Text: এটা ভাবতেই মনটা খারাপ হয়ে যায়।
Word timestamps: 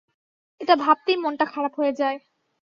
এটা 0.61 0.75
ভাবতেই 0.75 1.17
মনটা 1.17 1.45
খারাপ 1.45 1.73
হয়ে 1.77 1.93
যায়। 1.93 2.17